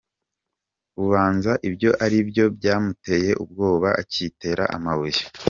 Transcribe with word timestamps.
Ubanza 1.03 1.51
ibyo 1.69 1.89
ari 2.05 2.17
byo 2.29 2.45
byamuteye 2.57 3.31
ubwoba, 3.43 3.89
akitera 4.01 4.63
amabuye". 4.77 5.21